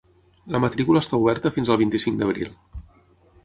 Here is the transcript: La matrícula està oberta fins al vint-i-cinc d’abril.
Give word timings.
La 0.55 0.61
matrícula 0.63 1.03
està 1.05 1.19
oberta 1.25 1.53
fins 1.59 1.71
al 1.75 1.81
vint-i-cinc 1.85 2.21
d’abril. 2.23 2.53